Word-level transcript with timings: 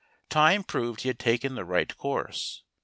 Time 0.31 0.63
proved 0.63 1.01
he 1.01 1.09
had 1.09 1.19
taken 1.19 1.53
the 1.53 1.63
right 1.63 1.95
course. 1.95 2.63